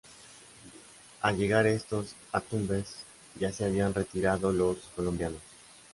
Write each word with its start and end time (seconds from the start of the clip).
Al 1.21 1.37
llegar 1.37 1.67
estos 1.67 2.15
a 2.31 2.41
Tumbes, 2.41 3.05
ya 3.39 3.51
se 3.51 3.65
habían 3.65 3.93
retirado 3.93 4.51
los 4.51 4.77
colombianos. 4.95 5.41